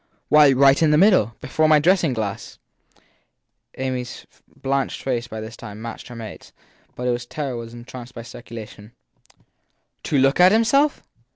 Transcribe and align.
Why, 0.29 0.51
right 0.51 0.81
in 0.81 0.89
the 0.89 0.97
middle 0.97 1.35
before 1.41 1.67
my 1.69 1.77
dressing 1.77 2.13
glass. 2.13 2.57
Amy 3.77 4.01
s 4.01 4.25
blanched 4.59 5.03
face 5.03 5.27
by 5.27 5.39
this 5.41 5.55
time 5.55 5.79
matched 5.79 6.07
her 6.07 6.15
mate 6.15 6.41
s, 6.45 6.51
but 6.95 7.07
its 7.07 7.27
terror 7.27 7.55
was 7.55 7.75
enhanced 7.75 8.15
by 8.15 8.23
speculation. 8.23 8.93
To 10.05 10.17
look 10.17 10.39
at 10.39 10.51
himself? 10.51 11.03